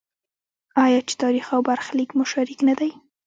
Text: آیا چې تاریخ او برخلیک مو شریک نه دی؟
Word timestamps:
آیا 0.85 0.99
چې 1.07 1.13
تاریخ 1.23 1.45
او 1.55 1.61
برخلیک 1.69 2.09
مو 2.17 2.23
شریک 2.31 2.59
نه 2.67 2.73
دی؟ 2.79 2.91